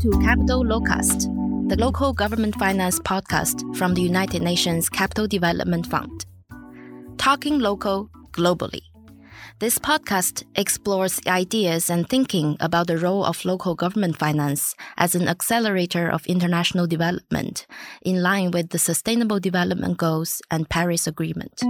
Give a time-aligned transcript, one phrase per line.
[0.00, 1.28] to Capital Locast,
[1.68, 6.24] the local government finance podcast from the United Nations Capital Development Fund.
[7.18, 8.80] Talking local globally.
[9.58, 15.28] This podcast explores ideas and thinking about the role of local government finance as an
[15.28, 17.66] accelerator of international development
[18.00, 21.60] in line with the Sustainable Development Goals and Paris Agreement.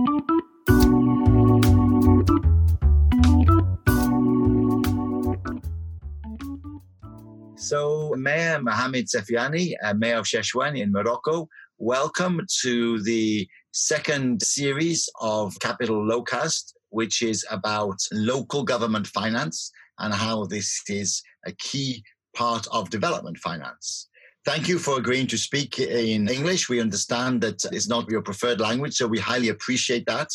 [7.60, 11.46] So, Mayor Mohamed Sefiani, uh, Mayor of Chefchaouen in Morocco,
[11.76, 20.14] welcome to the second series of Capital Locast, which is about local government finance and
[20.14, 22.02] how this is a key
[22.34, 24.08] part of development finance.
[24.46, 26.70] Thank you for agreeing to speak in English.
[26.70, 30.28] We understand that it's not your preferred language, so we highly appreciate that.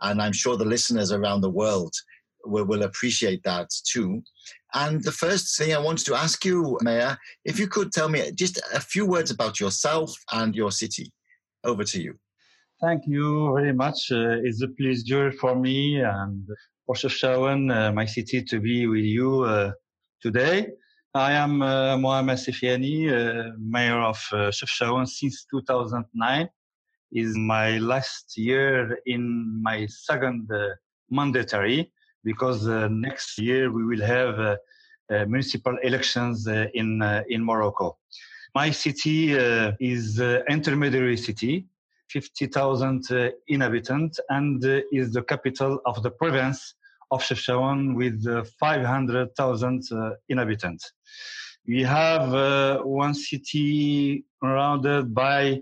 [0.00, 1.92] And I'm sure the listeners around the world
[2.46, 4.22] will, will appreciate that too.
[4.74, 8.30] And the first thing I wanted to ask you, Mayor, if you could tell me
[8.32, 11.12] just a few words about yourself and your city.
[11.64, 12.14] Over to you.
[12.80, 14.10] Thank you very much.
[14.10, 16.48] Uh, it's a pleasure for me and
[16.86, 19.72] for Chefchaouen, uh, my city, to be with you uh,
[20.22, 20.68] today.
[21.14, 26.48] I am uh, Mohamed Sefiani, uh, mayor of uh, Chefchaouen since 2009.
[27.12, 30.68] Is my last year in my second uh,
[31.10, 31.92] mandatory
[32.24, 34.56] because uh, next year we will have uh,
[35.10, 37.98] uh, municipal elections uh, in uh, in Morocco.
[38.54, 41.66] My city uh, is intermediary city,
[42.10, 46.74] 50,000 inhabitants, and is the capital of the province
[47.10, 48.24] of Chefchaouen with
[48.58, 49.82] 500,000
[50.28, 50.92] inhabitants.
[51.66, 55.60] We have one city surrounded by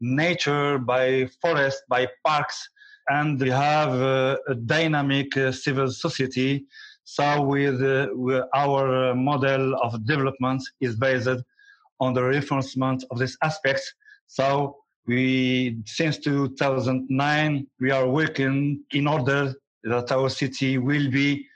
[0.00, 2.68] nature, by forest, by parks,
[3.08, 6.64] and we have uh, a dynamic uh, civil society.
[7.04, 11.28] So, with, uh, with our model of development is based
[11.98, 13.82] on the reinforcement of this aspect.
[14.26, 21.46] So, we since 2009 we are working in order that our city will be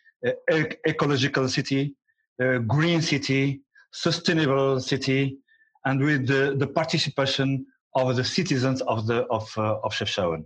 [0.48, 1.94] an ecological city,
[2.40, 3.60] a green city,
[3.92, 5.38] sustainable city,
[5.84, 10.44] and with the, the participation of the citizens of the of uh, of Chefchaouen.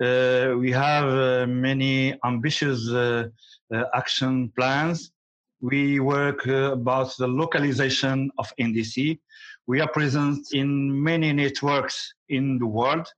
[0.00, 3.28] Uh, we have uh, many ambitious uh,
[3.94, 5.12] action plans.
[5.60, 9.18] We work about the localization of NDC.
[9.66, 13.12] We are present in many networks in the world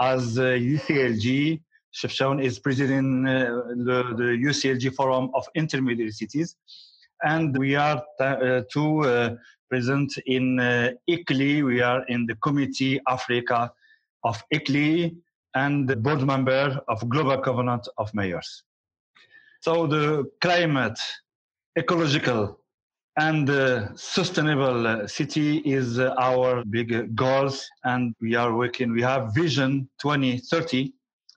[0.00, 1.60] as UCLG,
[1.94, 3.32] Chefchaouen is president uh,
[3.76, 6.56] the, the UCLG Forum of Intermediate Cities.
[7.22, 9.36] And we are uh, too uh,
[9.68, 10.92] present in uh.
[11.08, 13.72] We are in the Committee Africa
[14.24, 15.14] of ICLEI
[15.54, 18.64] and board member of Global Covenant of Mayors.
[19.60, 20.98] So the climate,
[21.78, 22.58] ecological,
[23.18, 28.92] and uh, sustainable uh, city is uh, our big goals, and we are working.
[28.92, 30.94] We have Vision 2030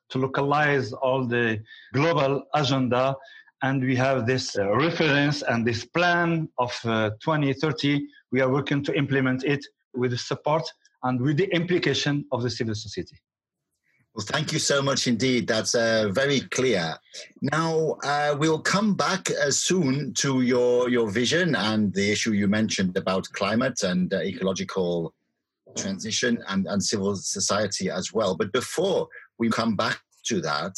[0.10, 1.62] to localize all the
[1.94, 3.16] global agenda,
[3.62, 8.08] and we have this uh, reference and this plan of uh, 2030.
[8.32, 10.64] We are working to implement it with support
[11.04, 13.18] and with the implication of the civil society.
[14.16, 15.46] Well, thank you so much indeed.
[15.46, 16.96] That's uh, very clear.
[17.42, 22.48] Now, uh, we'll come back uh, soon to your, your vision and the issue you
[22.48, 25.14] mentioned about climate and uh, ecological
[25.76, 28.38] transition and, and civil society as well.
[28.38, 30.76] But before we come back to that,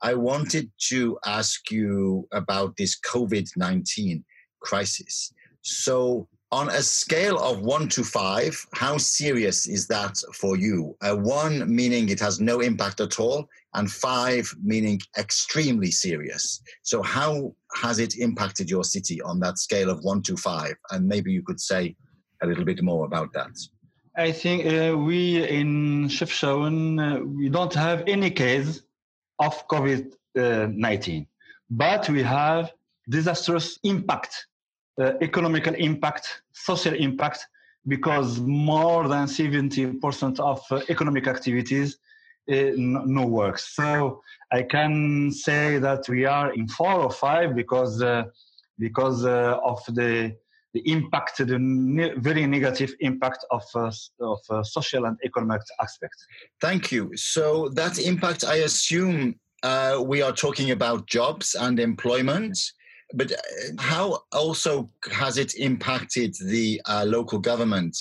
[0.00, 4.24] I wanted to ask you about this COVID 19
[4.62, 5.30] crisis.
[5.60, 10.96] So, on a scale of one to five, how serious is that for you?
[11.02, 16.62] Uh, one meaning it has no impact at all, and five meaning extremely serious.
[16.82, 20.74] So, how has it impacted your city on that scale of one to five?
[20.90, 21.94] And maybe you could say
[22.42, 23.50] a little bit more about that.
[24.16, 28.82] I think uh, we in Chefchaouen, uh, we don't have any case
[29.38, 31.26] of COVID uh, 19,
[31.70, 32.72] but we have
[33.08, 34.46] disastrous impact
[34.98, 37.46] uh, economical impact, social impact,
[37.86, 41.98] because more than 70% of uh, economic activities
[42.50, 43.58] uh, no work.
[43.58, 48.24] So I can say that we are in four or five because uh,
[48.78, 50.34] because uh, of the
[50.74, 53.90] the impact, the ne- very negative impact of uh,
[54.20, 56.26] of social and economic aspects.
[56.60, 57.10] Thank you.
[57.16, 59.38] So that impact, I assume,
[60.06, 62.72] we are talking about jobs and employment
[63.14, 63.36] but uh,
[63.78, 67.96] how also has it impacted the uh, local government?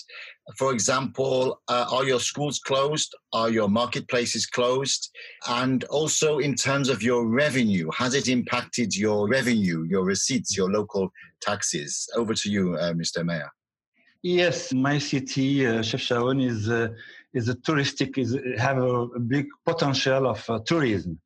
[0.58, 3.16] For example, uh, are your schools closed?
[3.34, 5.10] Are your marketplaces closed?
[5.48, 10.72] And also, in terms of your revenue, has it impacted your revenue, your receipts, your
[10.72, 11.10] local
[11.42, 12.08] taxes?
[12.16, 13.26] Over to you, uh, Mr.
[13.26, 13.52] Mayor.
[14.24, 16.90] Yes, my city, uh, Chefchaouen, is uh,
[17.34, 21.20] is a touristic is have a, big potential of uh, tourism.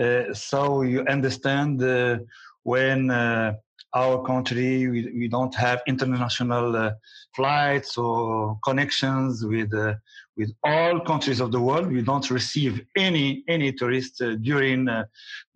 [0.00, 2.18] Uh, so you understand uh,
[2.62, 3.54] when uh,
[3.94, 6.92] our country we, we don't have international uh,
[7.34, 9.94] flights or connections with uh,
[10.36, 11.90] with all countries of the world.
[11.90, 15.04] We don't receive any any tourists uh, during uh,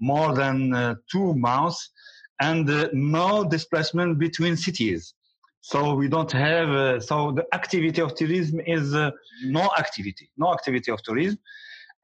[0.01, 1.91] more than uh, two months
[2.41, 5.15] and uh, no displacement between cities.
[5.61, 8.93] So we don't have so the activity of tourism is
[9.45, 11.39] no activity no activity of tourism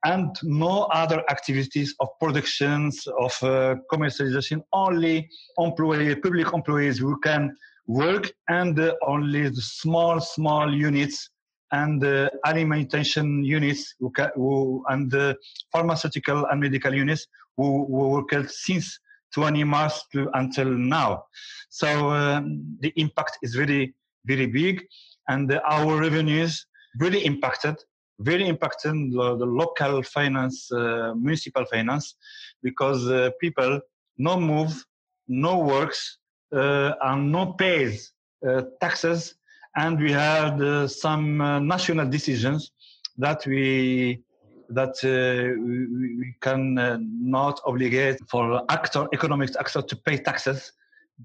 [0.03, 7.55] and no other activities of productions of uh, commercialization only employee public employees who can
[7.87, 11.29] work and uh, only the small small units
[11.71, 15.35] and the uh, alimentation units who, who and the
[15.71, 17.27] pharmaceutical and medical units
[17.57, 18.99] who, who worked since
[19.33, 21.23] 20 March to, until now.
[21.69, 23.93] So um, the impact is very,
[24.25, 24.85] very big,
[25.29, 26.65] and our revenues
[26.99, 27.77] really impacted
[28.21, 32.15] very impacting the, the local finance, uh, municipal finance,
[32.61, 33.79] because uh, people
[34.17, 34.85] no move,
[35.27, 36.17] no works,
[36.53, 38.13] uh, and no pays
[38.47, 39.35] uh, taxes,
[39.75, 42.71] and we had uh, some uh, national decisions
[43.17, 44.23] that we
[44.69, 46.75] that we, we, can
[47.21, 50.71] not obligate for actor economic actor to pay taxes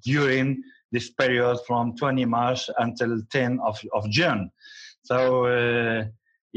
[0.04, 0.60] during
[0.90, 4.50] this period from 20 March until 10 of, of June.
[5.04, 5.46] So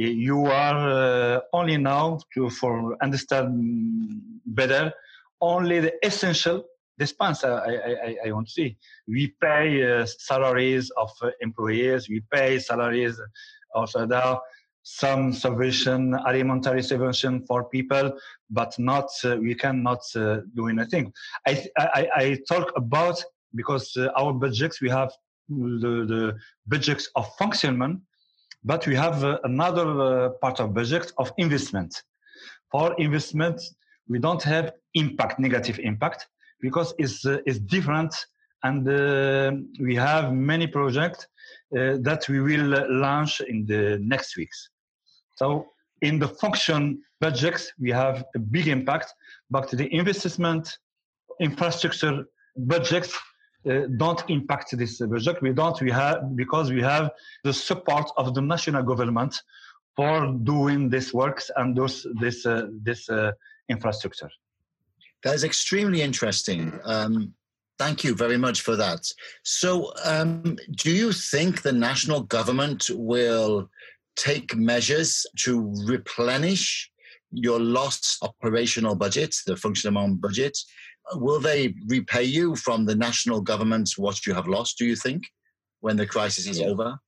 [0.07, 4.93] you are uh, only now to for understand better
[5.41, 6.63] only the essential
[6.97, 7.75] dispense I,
[8.07, 8.77] I, I want to see.
[9.07, 13.19] We pay uh, salaries of uh, employees, we pay salaries
[13.73, 14.41] also now
[14.83, 18.17] some subvention, alimentary subvention for people,
[18.49, 21.13] but not uh, we cannot uh, do anything.
[21.47, 23.23] I, I, I talk about
[23.55, 25.11] because uh, our budgets we have
[25.49, 26.37] the, the
[26.67, 28.01] budgets of functionment
[28.63, 32.03] but we have uh, another uh, part of budget of investment.
[32.71, 33.61] For investment,
[34.07, 36.27] we don't have impact, negative impact,
[36.61, 38.13] because it's, uh, it's different
[38.63, 41.25] and uh, we have many projects
[41.77, 44.69] uh, that we will launch in the next weeks.
[45.37, 45.67] So
[46.01, 49.13] in the function budgets, we have a big impact,
[49.49, 50.77] but the investment
[51.39, 52.25] infrastructure
[52.57, 53.17] budgets
[53.67, 55.41] uh, don't impact this project.
[55.41, 55.79] We don't.
[55.81, 57.11] We have because we have
[57.43, 59.41] the support of the national government
[59.95, 63.31] for doing this works and those this uh, this uh,
[63.67, 64.29] infrastructure.
[65.23, 66.79] That is extremely interesting.
[66.85, 67.33] Um,
[67.77, 69.01] thank you very much for that.
[69.43, 73.69] So, um, do you think the national government will
[74.15, 76.89] take measures to replenish
[77.31, 80.57] your lost operational budget, the fonctionnement budget,
[81.13, 85.23] will they repay you from the national government what you have lost, do you think,
[85.81, 86.99] when the crisis is over?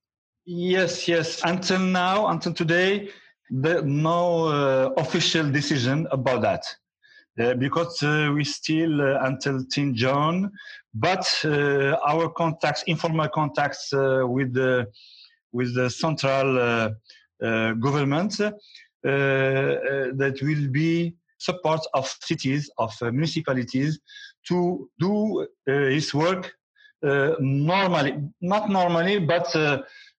[0.44, 1.40] Yes, yes.
[1.44, 3.10] Until now, until today,
[3.50, 6.64] there no uh, official decision about that.
[7.40, 10.50] Uh, because uh, we still uh, until 10 June,
[10.92, 14.86] but uh, our contacts, informal contacts uh, with the
[15.50, 16.90] with the central
[17.40, 18.38] government,
[19.02, 24.00] that will be support of cities, of uh, municipalities
[24.48, 26.52] to do uh, his work
[27.04, 29.48] uh, normally, not normally, but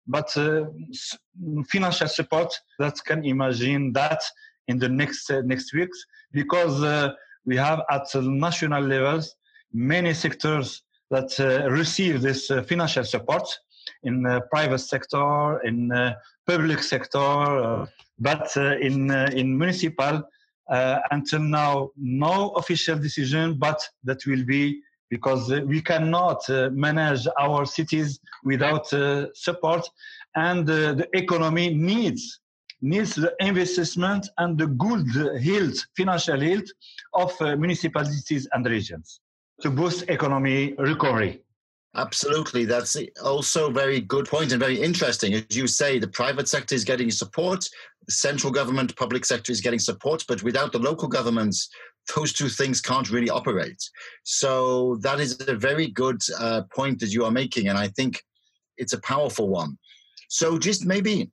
[0.08, 0.30] but
[1.70, 4.20] financial support that can imagine that
[4.66, 5.98] in the next next weeks
[6.32, 6.76] because
[7.44, 9.36] we have at the national levels
[9.72, 13.46] many sectors that uh, receive this uh, financial support
[14.02, 15.92] in uh, private sector, in
[16.46, 17.86] public sector,
[18.18, 20.22] but in in municipal
[20.70, 27.26] uh, until now, no official decision, but that will be because we cannot uh, manage
[27.38, 29.86] our cities without uh, support,
[30.36, 32.40] and uh, the economy needs
[32.82, 35.06] needs the investment and the good
[35.40, 36.64] health, financial health
[37.14, 39.20] of uh, municipalities and regions
[39.60, 41.41] to boost economy recovery.
[41.94, 42.64] Absolutely.
[42.64, 45.34] That's also very good point and very interesting.
[45.34, 47.68] As you say, the private sector is getting support,
[48.08, 51.68] central government, public sector is getting support, but without the local governments,
[52.16, 53.82] those two things can't really operate.
[54.22, 57.68] So that is a very good uh, point that you are making.
[57.68, 58.22] And I think
[58.78, 59.78] it's a powerful one.
[60.28, 61.30] So just maybe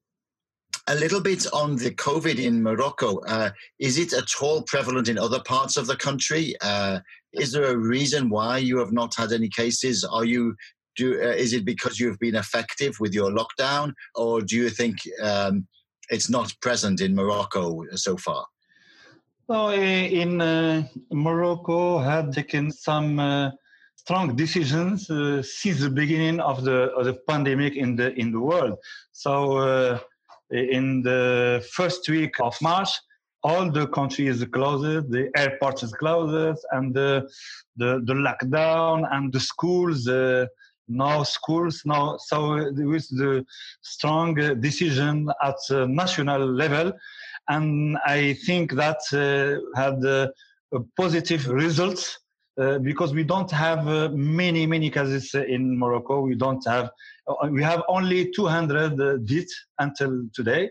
[0.89, 3.19] a little bit on the COVID in Morocco.
[3.27, 6.55] Uh, is it at all prevalent in other parts of the country?
[6.61, 6.99] Uh,
[7.33, 10.03] is there a reason why you have not had any cases?
[10.03, 10.55] Are you
[10.95, 11.21] do?
[11.21, 15.67] Uh, is it because you've been effective with your lockdown, or do you think um,
[16.09, 18.45] it's not present in Morocco so far?
[19.47, 23.51] No, in uh, Morocco had taken some uh,
[23.95, 28.39] strong decisions uh, since the beginning of the, of the pandemic in the in the
[28.39, 28.77] world.
[29.11, 29.99] So
[30.51, 32.89] in the first week of March,
[33.43, 37.29] all the countries closed, the airports is closed, and the
[37.77, 40.07] the, the lockdown and the schools.
[40.07, 40.45] Uh,
[40.91, 42.17] no schools, no.
[42.19, 43.45] So with the
[43.81, 46.91] strong decision at national level,
[47.47, 50.29] and I think that uh, had uh,
[50.97, 52.17] positive results
[52.59, 56.21] uh, because we don't have uh, many many cases in Morocco.
[56.21, 56.89] We don't have
[57.51, 60.69] we have only 200 uh, deaths until today.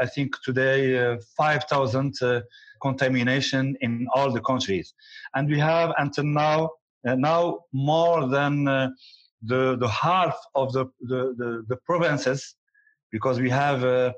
[0.00, 2.14] I think today 5,000
[2.82, 4.92] contamination in all the countries,
[5.34, 6.70] and we have until now
[7.04, 12.56] now more than the the half of the the, the, the provinces
[13.10, 14.12] because we have uh,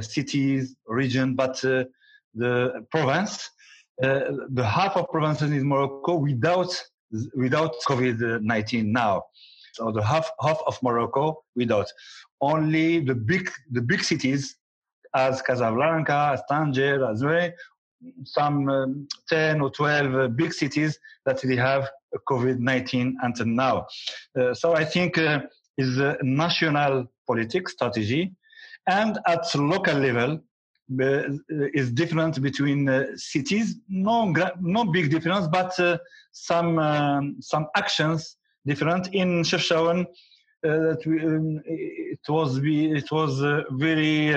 [0.00, 1.84] cities region but uh,
[2.34, 3.50] the province
[4.02, 4.20] uh,
[4.50, 6.72] the half of provinces in Morocco without
[7.34, 9.22] without COVID-19 now.
[9.72, 11.86] So the half half of Morocco without
[12.40, 14.56] only the big the big cities
[15.14, 17.50] as Casablanca, as Tanger, as well,
[18.24, 21.88] some um, 10 or 12 uh, big cities that they have
[22.28, 23.86] COVID-19 until now.
[24.38, 25.40] Uh, so I think uh,
[25.78, 28.32] is a national politics strategy
[28.86, 30.40] and at local level
[31.00, 33.76] uh, is different between uh, cities.
[33.88, 35.98] No, no big difference, but uh,
[36.32, 40.06] some um, some actions different in Chefchaouen.
[40.62, 43.40] that we, um, it was it was
[43.72, 44.34] very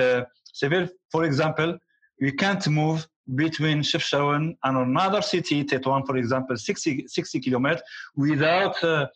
[0.53, 0.89] severe.
[1.11, 1.77] For example,
[2.19, 7.81] we can't move between Chefchaouen and another city, Tetuan, for example, 60, 60 kilometers,
[8.15, 9.07] without uh,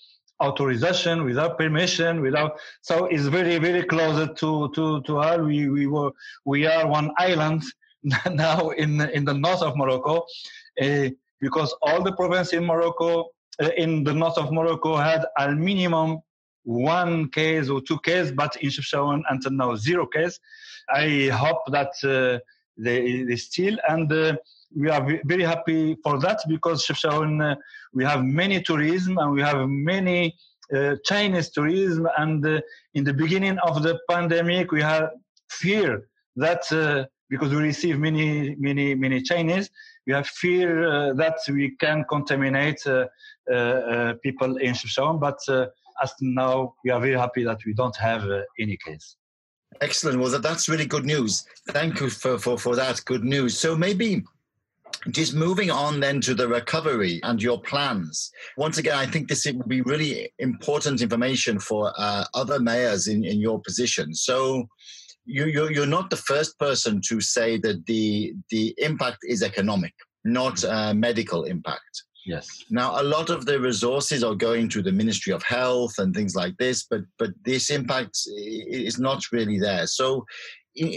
[0.41, 2.59] authorization, without permission, without.
[2.81, 5.43] So it's very, very close to to to all.
[5.43, 6.11] We we were
[6.45, 7.63] we are one island
[8.31, 10.25] now in in the north of Morocco,
[10.81, 13.25] uh, because all the provinces in Morocco, uh,
[13.77, 16.19] in the north of Morocco, had a minimum
[16.63, 20.39] one case or two cases, but in Chefchaouen until now zero case.
[20.93, 22.39] I hope that uh,
[22.77, 24.35] they, they still and uh,
[24.75, 27.55] we are very happy for that because Chefchaouen, uh,
[27.93, 30.35] we have many tourism and we have many
[30.73, 32.07] uh, Chinese tourism.
[32.17, 32.61] And uh,
[32.93, 35.09] in the beginning of the pandemic, we had
[35.49, 39.69] fear that uh, because we receive many, many, many Chinese,
[40.09, 43.05] we have fear uh, that we can contaminate uh,
[44.23, 45.19] people in Chefchaouen.
[45.19, 45.39] But
[46.03, 48.23] as now, we are very happy that we don't have
[48.59, 49.17] any case.
[49.81, 50.19] Excellent.
[50.19, 51.45] Well, that's really good news.
[51.69, 53.55] Thank you for, for, for that good news.
[53.59, 54.23] So maybe
[55.11, 58.31] just moving on then to the recovery and your plans.
[58.57, 63.23] Once again, I think this will be really important information for uh, other mayors in,
[63.23, 64.15] in your position.
[64.15, 64.67] So
[65.25, 69.93] you, you're, you're not the first person to say that the, the impact is economic,
[70.23, 72.03] not uh, medical impact.
[72.25, 72.63] Yes.
[72.69, 76.35] Now, a lot of the resources are going to the Ministry of Health and things
[76.35, 79.87] like this, but but this impact is not really there.
[79.87, 80.25] So,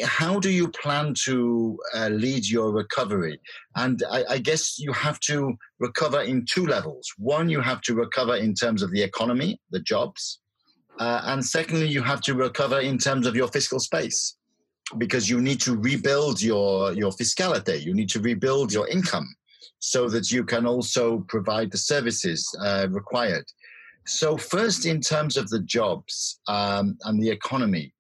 [0.05, 3.41] how do you plan to uh, lead your recovery?
[3.77, 7.11] And I, I, guess you have to recover in two levels.
[7.17, 10.42] One, you have to recover in terms of the economy, the jobs,
[10.99, 14.37] uh, and secondly, you have to recover in terms of your fiscal space
[14.99, 17.83] because you need to rebuild your your fiscality.
[17.83, 19.29] You need to rebuild your income
[19.79, 23.45] so that you can also provide the services uh, required.
[24.07, 27.95] So, first, in terms of the jobs um, and the economy,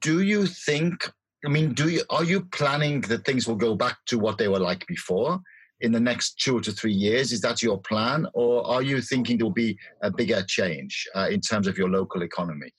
[0.00, 1.10] do you think?
[1.44, 4.48] I mean, do you are you planning that things will go back to what they
[4.48, 5.40] were like before
[5.80, 7.32] in the next two to three years?
[7.32, 11.28] Is that your plan, or are you thinking there will be a bigger change uh,
[11.30, 12.70] in terms of your local economy?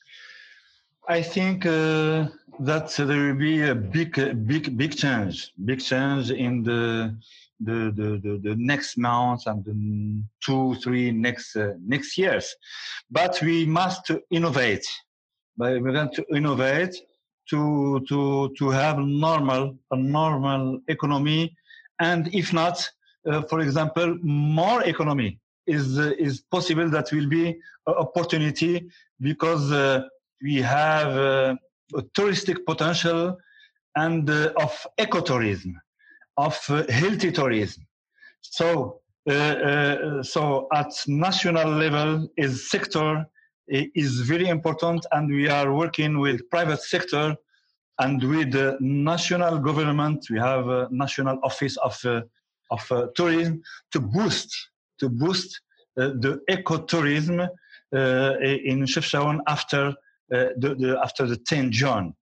[1.07, 2.27] I think uh,
[2.59, 4.15] that there will be a big,
[4.47, 7.15] big, big change, big change in the
[7.59, 12.53] the, the, the, the, next months and the two, three next, uh, next years.
[13.09, 14.85] But we must innovate.
[15.57, 16.95] But we want to innovate
[17.49, 21.55] to, to, to have normal, a normal economy.
[21.99, 22.89] And if not,
[23.29, 27.49] uh, for example, more economy is, uh, is possible that will be
[27.87, 28.87] an opportunity
[29.19, 30.03] because uh,
[30.41, 31.55] we have uh,
[31.95, 33.37] a touristic potential
[33.95, 35.73] and uh, of ecotourism
[36.37, 37.87] of uh, healthy tourism.
[38.41, 39.01] So,
[40.21, 43.25] so at national level, is sector
[43.67, 47.35] is very important, and we are working with private sector
[47.99, 50.25] and with the national government.
[50.29, 51.95] We have a national office of
[52.71, 53.61] of tourism
[53.91, 54.49] to boost
[54.99, 55.61] to boost
[55.95, 57.47] the ecotourism
[57.91, 59.93] in Chefchaouen after
[60.29, 62.13] the, the, after the 10 June.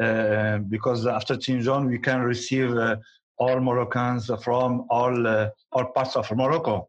[0.00, 2.96] Uh, because after 10 June we can receive uh,
[3.38, 6.88] all Moroccans from all uh, all parts of Morocco.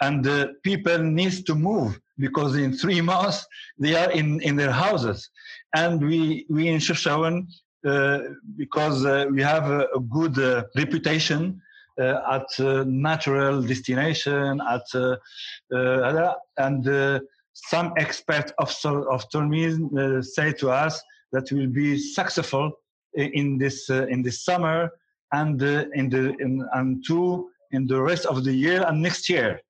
[0.00, 3.46] and the people needs to move because in three months
[3.78, 5.30] they are in, in their houses.
[5.74, 7.42] And we, we in Chefchaouen, uh,
[7.82, 11.60] because uh, we have a, a good uh, reputation
[12.00, 17.20] uh, at uh, natural destination, at uh, and
[17.52, 18.74] some experts of,
[19.10, 22.72] of tourism say to us that we'll be successful
[23.14, 24.90] in this in this summer
[25.32, 29.60] and in the in, and two in the rest of the year and next year.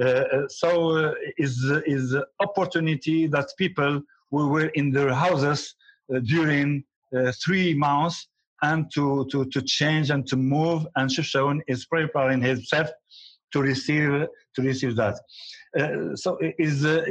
[0.00, 4.00] Uh, uh, so uh, is is opportunity that people
[4.30, 5.74] who were in their houses
[6.24, 6.82] during
[7.44, 8.28] three months
[8.62, 12.88] and to, to, to change and to move and Chefchaouen is preparing himself
[13.52, 15.16] to receive to receive that.
[15.78, 17.02] Uh, so is uh,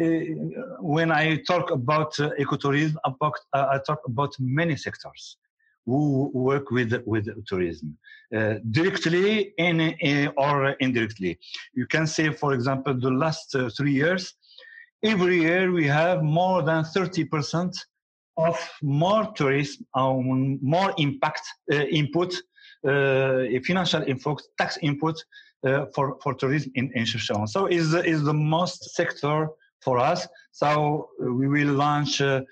[0.79, 5.37] when I talk about uh, ecotourism, about, I talk about many sectors
[5.85, 7.97] who work with with tourism
[8.35, 11.39] uh, directly in, or indirectly.
[11.73, 14.33] You can say, for example, the last uh, three years,
[15.03, 17.75] every year we have more than thirty percent
[18.47, 22.33] of more tourism, um, more impact uh, input,
[22.87, 25.15] uh, financial input, tax input
[25.65, 27.47] uh, for for tourism in in Chefchaouen.
[27.47, 29.49] So is is the most sector
[29.81, 30.27] for us.
[30.51, 32.45] So we will launch um,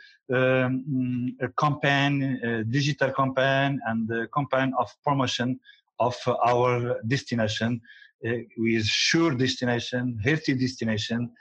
[1.41, 5.60] a campaign, a digital campaign, and a campaign of promotion
[6.00, 6.15] of
[6.46, 7.81] our destination
[8.25, 11.31] uh, with sure destination, healthy destination,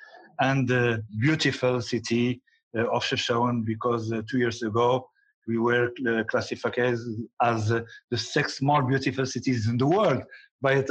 [0.40, 5.08] and uh, beautiful city uh, of Chefchaouen because uh, two years ago
[5.46, 10.22] we were uh, classified as, uh, the six more beautiful cities in the world
[10.60, 10.84] by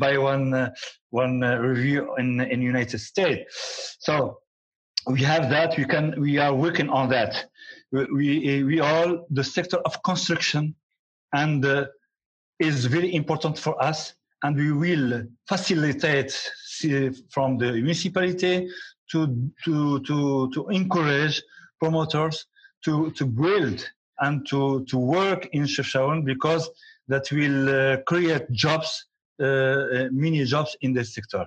[0.00, 0.70] by one
[1.10, 3.96] one review in in United States.
[4.00, 4.38] So
[5.06, 5.76] we have that.
[5.76, 6.20] We can.
[6.20, 7.46] We are working on that.
[7.92, 10.74] We we are the sector of construction,
[11.34, 11.86] and uh,
[12.58, 14.14] is very important for us.
[14.42, 16.32] And we will facilitate
[17.30, 18.70] from the municipality
[19.12, 21.42] to to to to encourage
[21.78, 22.46] promoters
[22.84, 23.86] to to build
[24.20, 26.68] and to to work in Chefchaouen because
[27.08, 29.06] that will uh, create jobs,
[29.40, 31.46] uh, uh many jobs in this sector,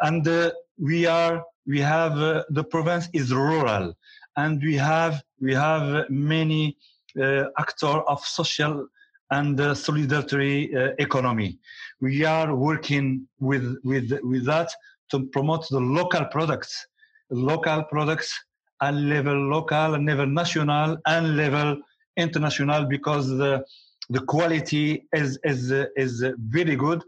[0.00, 3.94] and uh, we are we have uh, the province is rural
[4.36, 6.76] and we have we have many
[7.20, 8.86] uh, actors of social
[9.30, 11.58] and solidarity economy.
[12.00, 14.70] We are working with with with that
[15.10, 16.86] to promote the local products
[17.32, 18.32] local products
[18.80, 21.76] at level local and level national and level
[22.16, 23.64] international because the
[24.10, 27.02] the quality is is is very good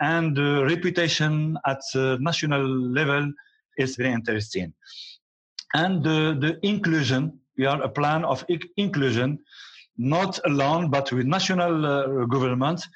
[0.00, 1.80] and the reputation at
[2.20, 3.32] national level
[3.78, 4.72] is very interesting.
[5.74, 8.44] And the, the inclusion, we are a plan of
[8.76, 9.38] inclusion,
[9.96, 12.86] not alone, but with national uh, government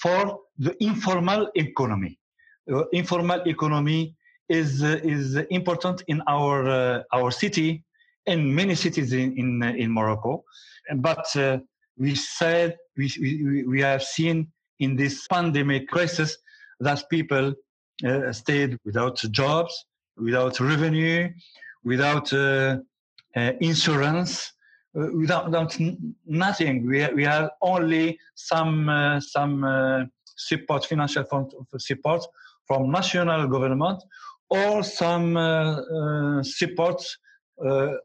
[0.00, 2.18] for the informal economy.
[2.72, 4.14] Uh, informal economy
[4.50, 7.84] is, uh, is important in our, uh, our city
[8.26, 10.44] and many cities in, in, in Morocco.
[10.96, 11.58] But uh,
[11.96, 14.48] we said, we, we, we have seen
[14.80, 16.36] in this pandemic crisis
[16.80, 17.54] that people
[18.06, 19.86] uh, stayed without jobs,
[20.16, 21.28] without revenue,
[21.84, 22.78] without uh,
[23.36, 24.52] uh, insurance,
[24.98, 25.78] uh, without, without
[26.26, 26.86] nothing.
[26.86, 31.24] We, we have only some some support, financial
[31.78, 32.26] support
[32.66, 34.02] from national government,
[34.50, 35.34] or some
[36.44, 37.02] support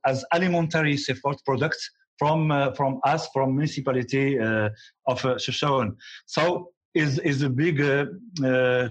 [0.05, 4.69] as alimentary support products from uh, from us from municipality uh,
[5.07, 5.37] of uh,
[6.25, 7.77] So is is a big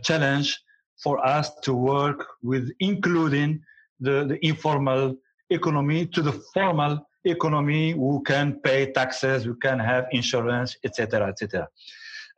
[0.03, 0.61] challenge
[1.03, 3.61] for us to work with including
[4.01, 5.17] the, the informal
[5.51, 11.69] economy to the formal economy who can pay taxes, who can have insurance, etc., etc.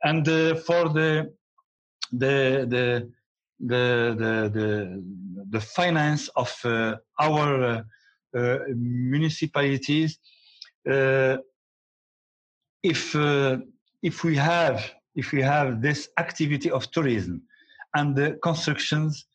[0.03, 1.33] And uh, for the
[2.11, 3.11] the the
[3.59, 5.03] the the the,
[5.49, 7.81] the finance of uh, our uh,
[8.37, 10.19] uh municipalities,
[10.89, 11.37] uh,
[12.83, 13.57] if uh,
[14.03, 17.41] if we have if we have this activity of tourism
[17.95, 19.25] and the constructions,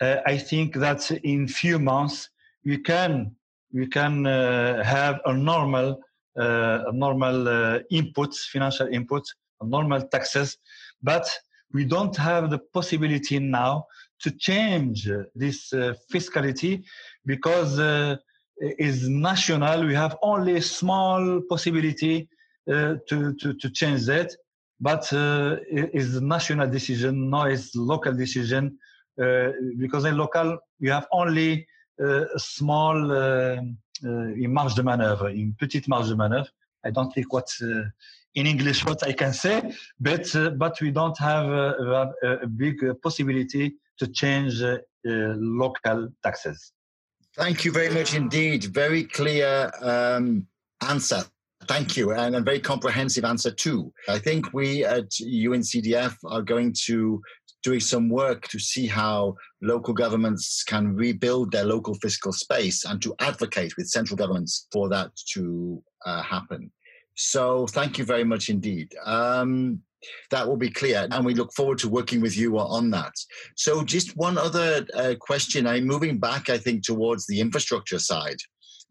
[0.00, 2.30] I think that in few months
[2.64, 3.36] we can
[3.72, 6.00] we can have a normal
[6.36, 7.44] a normal
[7.92, 9.26] inputs, financial inputs,
[9.60, 10.56] normal taxes,
[11.02, 11.28] but
[11.72, 13.86] we don't have the possibility now
[14.20, 16.82] to change this uh, fiscality
[17.24, 18.16] because uh,
[18.60, 19.86] is national.
[19.86, 22.28] We have only a small possibility
[22.68, 24.34] uh, to, to, to change that
[24.80, 28.78] but uh, it's national decision, no, it's local decision.
[29.20, 31.66] Uh, because in local, you have only
[32.00, 36.48] uh, a small uh, uh, marge de manœuvre, in petite marge de manœuvre.
[36.84, 37.82] I don't think what uh,
[38.34, 42.12] in English what I can say, but uh, but we don't have a,
[42.42, 46.72] a big possibility to change uh, local taxes.
[47.36, 48.64] Thank you very much indeed.
[48.64, 50.46] Very clear um,
[50.88, 51.24] answer.
[51.66, 53.92] Thank you, and a very comprehensive answer too.
[54.08, 57.20] I think we at UNCDF are going to
[57.62, 63.02] doing some work to see how local governments can rebuild their local fiscal space and
[63.02, 66.70] to advocate with central governments for that to uh, happen.
[67.20, 68.94] So, thank you very much indeed.
[69.04, 69.82] Um,
[70.30, 73.12] that will be clear, and we look forward to working with you on that.
[73.56, 75.66] So, just one other uh, question.
[75.66, 78.38] I'm moving back, I think, towards the infrastructure side.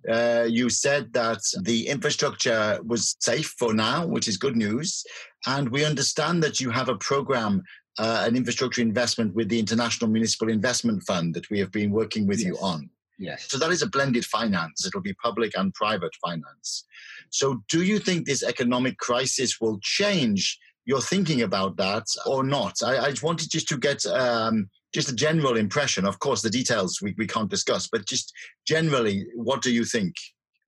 [0.09, 5.05] Uh, you said that the infrastructure was safe for now, which is good news.
[5.45, 7.63] And we understand that you have a program,
[7.97, 12.27] uh, an infrastructure investment with the International Municipal Investment Fund that we have been working
[12.27, 12.47] with yes.
[12.47, 12.89] you on.
[13.19, 13.47] Yes.
[13.49, 14.85] So that is a blended finance.
[14.85, 16.85] It'll be public and private finance.
[17.29, 22.75] So do you think this economic crisis will change your thinking about that or not?
[22.83, 26.05] I, I wanted just to get um, just a general impression.
[26.05, 28.33] Of course, the details we, we can't discuss, but just
[28.65, 30.15] generally, what do you think?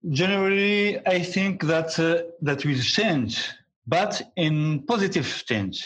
[0.08, 3.50] Generally, I think that uh, that will change,
[3.86, 5.84] but in positive change,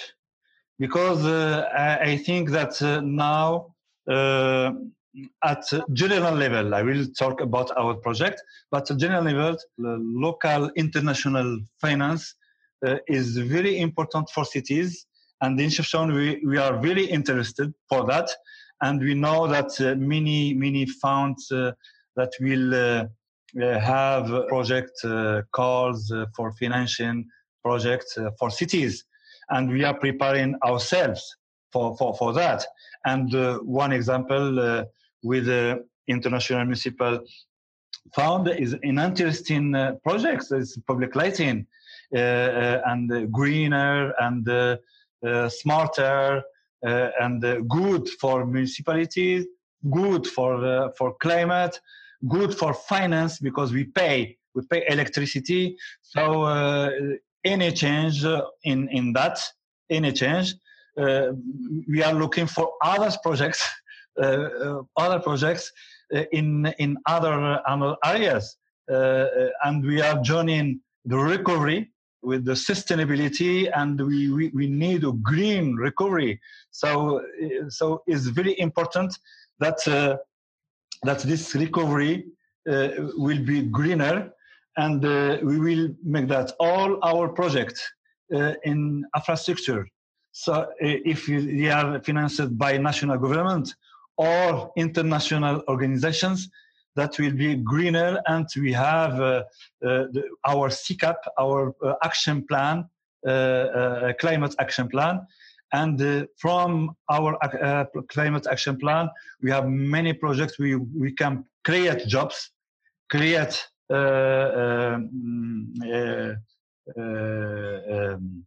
[0.79, 3.75] because uh, I, I, think that uh, now
[4.09, 4.71] uh,
[5.43, 11.61] at general level, I will talk about our project, but at general level, local international
[11.81, 12.35] finance
[12.87, 15.07] uh, is very important for cities
[15.45, 18.31] and in Chefchaouen, we, we are very interested for that.
[18.81, 21.73] And we know that uh, many, many funds uh,
[22.17, 23.07] that will uh,
[23.63, 27.27] uh have project uh, calls for financing
[27.63, 29.05] projects for cities.
[29.51, 31.23] And we are preparing ourselves
[31.73, 32.65] for, for, for that.
[33.05, 33.29] And
[33.67, 34.87] one example
[35.25, 37.21] with the International Municipal
[38.15, 40.45] Fund is an interesting uh, project.
[40.51, 41.67] It's public lighting
[42.15, 46.43] uh, uh, and greener and uh, smarter
[46.87, 49.47] uh, and uh, good for municipalities,
[49.91, 51.81] good for for climate,
[52.29, 55.77] good for finance because we pay we pay electricity.
[56.03, 56.45] So
[57.45, 58.23] any change
[58.65, 59.39] in in that,
[59.89, 60.55] any change,
[60.97, 63.67] we are looking for other projects,
[64.23, 65.73] Eh, eh, other projects
[66.13, 67.61] eh, in in other,
[68.05, 71.91] areas, and we are joining the recovery
[72.23, 76.41] with the sustainability and we, we, we need a green recovery.
[76.71, 77.21] So,
[77.69, 79.19] so it's very important
[79.59, 80.17] that, uh,
[81.03, 82.25] that this recovery
[82.71, 84.31] uh, will be greener
[84.79, 87.83] and uh, we will make that all our projects
[88.31, 89.87] in infrastructure.
[90.33, 93.75] So if they are financed by national government
[94.17, 96.49] or international organizations,
[96.97, 99.43] that will be greener and we have uh, uh,
[100.13, 102.85] the, our CCAP, our uh, action plan,
[104.21, 105.27] climate action plan.
[105.73, 107.37] And from our
[108.09, 109.09] climate action plan,
[109.43, 110.57] we have many projects.
[110.59, 112.51] We, we can create jobs,
[113.11, 115.11] create um,
[116.97, 118.45] um,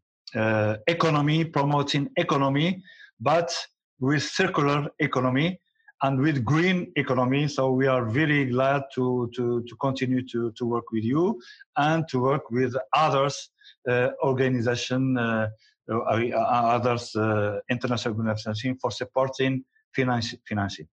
[0.87, 2.81] economy, promoting economy,
[3.19, 3.53] but
[3.99, 5.59] with circular economy
[6.03, 7.47] and with green economy.
[7.47, 11.41] So we are very glad to, to, to continue to, to work with you
[11.75, 13.49] and to work with others,
[13.89, 15.49] uh, organization, uh,
[15.89, 19.63] uh, others, uh, international organization for supporting
[19.95, 20.87] financing.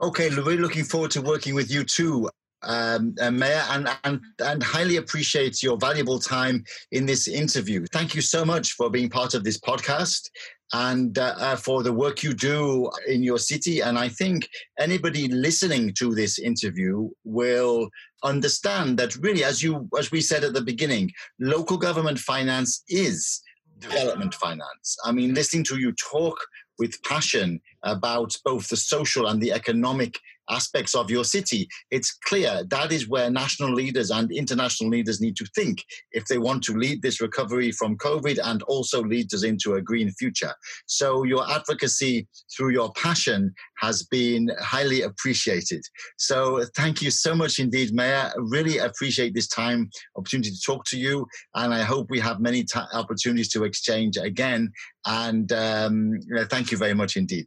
[0.00, 2.30] Okay, we're looking forward to working with you too
[2.66, 7.86] um, Mayor, and, and, and highly appreciate your valuable time in this interview.
[7.92, 10.28] Thank you so much for being part of this podcast
[10.72, 13.80] and uh, uh, for the work you do in your city.
[13.80, 14.48] And I think
[14.78, 17.88] anybody listening to this interview will
[18.24, 23.42] understand that really, as you as we said at the beginning, local government finance is
[23.78, 24.96] development finance.
[25.04, 26.38] I mean, listening to you talk
[26.78, 30.18] with passion about both the social and the economic
[30.50, 35.36] aspects of your city, it's clear that is where national leaders and international leaders need
[35.36, 39.44] to think if they want to lead this recovery from COVID and also lead us
[39.44, 40.54] into a green future.
[40.86, 45.82] So your advocacy through your passion has been highly appreciated.
[46.16, 48.32] So thank you so much indeed, Mayor.
[48.36, 52.64] Really appreciate this time, opportunity to talk to you, and I hope we have many
[52.64, 54.72] t- opportunities to exchange again.
[55.06, 57.46] And um, thank you very much indeed.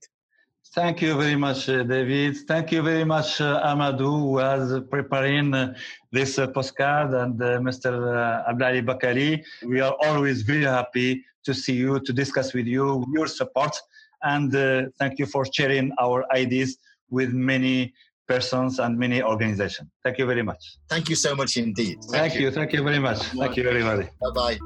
[0.76, 2.38] Thank you very much, uh, David.
[2.48, 5.74] Thank you very much, uh, Amadou, who was preparing uh,
[6.12, 7.92] this uh, postcard, and uh, Mr.
[7.92, 9.44] Uh, Abdali Bakali.
[9.66, 13.76] We are always very happy to see you, to discuss with you, your support,
[14.22, 16.78] and uh, thank you for sharing our ideas
[17.10, 17.94] with many
[18.28, 19.90] persons and many organizations.
[20.04, 20.78] Thank you very much.
[20.88, 21.98] Thank you so much indeed.
[22.04, 22.42] Thank, thank you.
[22.42, 22.52] you.
[22.52, 23.18] Thank you very much.
[23.18, 24.08] Thank you, everybody.
[24.22, 24.60] Bye-bye.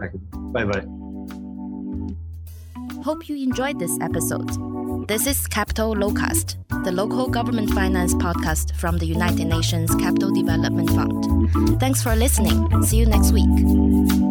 [0.52, 0.86] Bye-bye.
[3.04, 4.73] Hope you enjoyed this episode.
[5.08, 10.90] This is Capital Locast, the local government finance podcast from the United Nations Capital Development
[10.92, 11.80] Fund.
[11.80, 12.84] Thanks for listening.
[12.84, 14.23] See you next week.